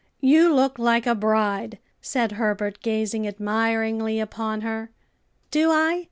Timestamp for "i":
5.69-5.99